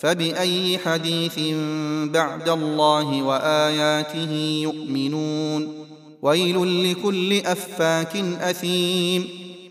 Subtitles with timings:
[0.00, 1.38] فبأي حديث
[2.12, 5.86] بعد الله وآياته يؤمنون؟
[6.22, 9.28] ويل لكل أفاك أثيم.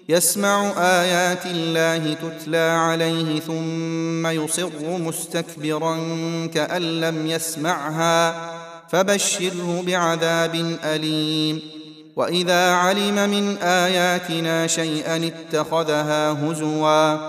[0.09, 5.98] يسمع آيات الله تتلى عليه ثم يصر مستكبرا
[6.53, 8.50] كأن لم يسمعها
[8.90, 11.62] فبشره بعذاب أليم.
[12.16, 17.28] وإذا علم من آياتنا شيئا اتخذها هزوا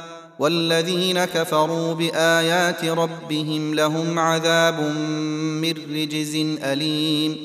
[0.41, 4.79] والذين كفروا بآيات ربهم لهم عذاب
[5.61, 7.37] من رجز أليم.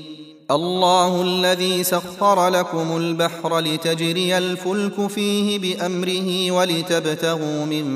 [0.51, 7.87] الله الذي سخر لكم البحر لتجري الفلك فيه بأمره ولتبتغوا من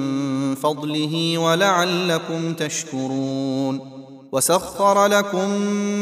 [0.55, 3.81] فضله ولعلكم تشكرون.
[4.33, 5.51] وسخر لكم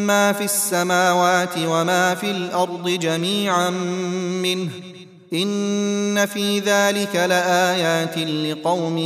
[0.06, 3.70] ما في السماوات وما في الأرض جميعا
[4.42, 4.70] منه
[5.32, 8.98] إن في ذلك لآيات لقوم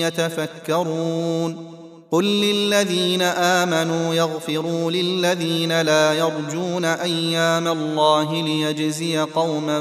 [0.00, 1.74] يتفكرون.
[2.10, 9.80] قل للذين آمنوا يغفروا للذين لا يرجون أيام الله ليجزي قوما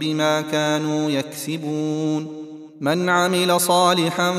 [0.00, 2.46] بما كانوا يكسبون.
[2.80, 4.34] من عمل صالحا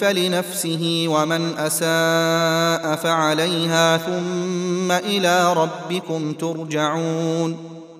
[0.00, 7.75] فلنفسه ومن أساء فعليها ثم إلى ربكم ترجعون.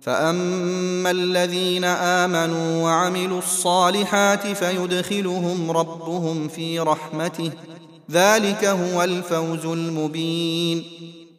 [0.00, 7.50] فاما الذين امنوا وعملوا الصالحات فيدخلهم ربهم في رحمته
[8.10, 10.84] ذلك هو الفوز المبين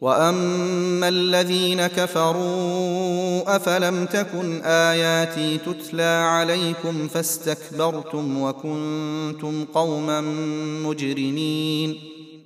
[0.00, 10.20] واما الذين كفروا افلم تكن اياتي تتلى عليكم فاستكبرتم وكنتم قوما
[10.86, 12.11] مجرمين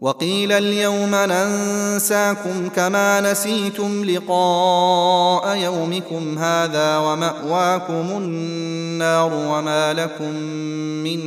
[0.00, 10.32] وقيل اليوم ننساكم كما نسيتم لقاء يومكم هذا ومأواكم النار وما لكم
[11.04, 11.20] من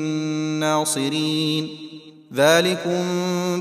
[0.59, 1.69] ناصرين.
[2.35, 3.01] ذلكم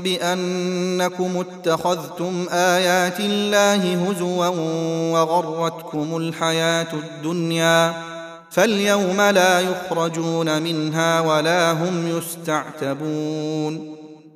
[0.01, 4.47] بأنكم اتخذتم آيات الله هزوا
[5.13, 7.93] وغرتكم الحياة الدنيا.
[8.51, 14.02] فاليوم لا يخرجون منها ولا هم يستعتبون.